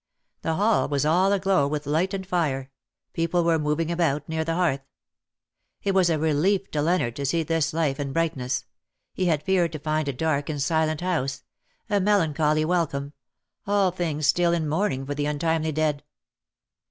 [0.41, 2.71] The hall was all aglow with light and fire;
[3.13, 4.81] people were moving about near the hearth.
[5.83, 8.65] It was a relief to Leonard to see this life and bright ness.
[9.13, 11.43] He had feared to find a dark and silent house—
[11.87, 13.13] a melancholy welcome—
[13.67, 16.03] all things still in mourning for the untimely dead.